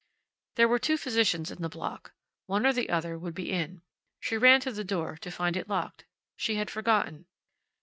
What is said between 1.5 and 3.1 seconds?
in the block; one or the